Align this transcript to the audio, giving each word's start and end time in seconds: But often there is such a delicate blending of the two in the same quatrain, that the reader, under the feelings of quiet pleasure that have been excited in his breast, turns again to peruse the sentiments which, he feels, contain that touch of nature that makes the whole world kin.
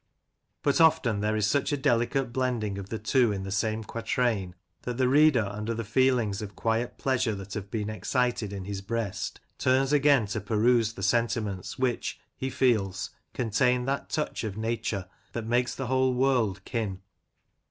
But 0.63 0.81
often 0.81 1.19
there 1.19 1.35
is 1.35 1.45
such 1.45 1.71
a 1.71 1.77
delicate 1.77 2.33
blending 2.33 2.79
of 2.79 2.89
the 2.89 2.97
two 2.97 3.31
in 3.31 3.43
the 3.43 3.51
same 3.51 3.83
quatrain, 3.83 4.55
that 4.81 4.97
the 4.97 5.07
reader, 5.07 5.45
under 5.47 5.75
the 5.75 5.83
feelings 5.83 6.41
of 6.41 6.55
quiet 6.55 6.97
pleasure 6.97 7.35
that 7.35 7.53
have 7.53 7.69
been 7.69 7.87
excited 7.87 8.51
in 8.51 8.65
his 8.65 8.81
breast, 8.81 9.41
turns 9.59 9.93
again 9.93 10.25
to 10.25 10.41
peruse 10.41 10.93
the 10.93 11.03
sentiments 11.03 11.77
which, 11.77 12.19
he 12.35 12.49
feels, 12.49 13.11
contain 13.35 13.85
that 13.85 14.09
touch 14.09 14.43
of 14.43 14.57
nature 14.57 15.07
that 15.33 15.45
makes 15.45 15.75
the 15.75 15.85
whole 15.85 16.15
world 16.15 16.65
kin. 16.65 17.01